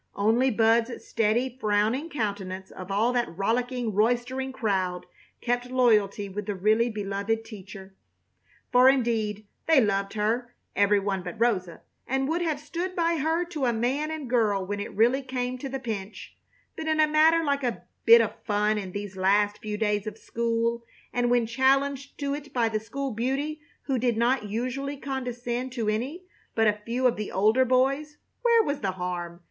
[0.15, 5.05] Only Bud's steady, frowning countenance of all that rollicking, roistering crowd
[5.41, 7.93] kept loyalty with the really beloved teacher.
[8.71, 13.45] For, indeed, they loved her, every one but Rosa, and would have stood by her
[13.49, 16.35] to a man and girl when it really came to the pinch,
[16.75, 20.07] but in a matter like a little bit of fun in these last few days
[20.07, 20.83] of school,
[21.13, 25.87] and when challenged to it by the school beauty who did not usually condescend to
[25.87, 26.23] any
[26.55, 29.39] but a few of the older boys, where was the harm?